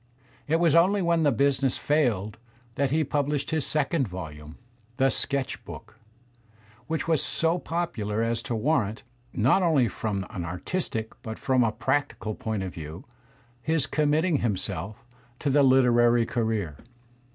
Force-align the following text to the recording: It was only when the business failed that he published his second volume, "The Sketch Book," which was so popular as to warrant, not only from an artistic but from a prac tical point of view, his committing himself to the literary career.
It 0.47 0.55
was 0.55 0.73
only 0.73 1.03
when 1.03 1.21
the 1.21 1.31
business 1.31 1.77
failed 1.77 2.39
that 2.73 2.89
he 2.89 3.03
published 3.03 3.51
his 3.51 3.67
second 3.67 4.07
volume, 4.07 4.57
"The 4.97 5.11
Sketch 5.11 5.63
Book," 5.63 5.99
which 6.87 7.07
was 7.07 7.21
so 7.23 7.59
popular 7.59 8.23
as 8.23 8.41
to 8.49 8.55
warrant, 8.55 9.03
not 9.31 9.61
only 9.61 9.87
from 9.87 10.25
an 10.31 10.43
artistic 10.43 11.11
but 11.21 11.37
from 11.37 11.63
a 11.63 11.71
prac 11.71 12.17
tical 12.17 12.39
point 12.39 12.63
of 12.63 12.73
view, 12.73 13.05
his 13.61 13.85
committing 13.85 14.37
himself 14.37 15.05
to 15.37 15.51
the 15.51 15.61
literary 15.61 16.25
career. 16.25 16.77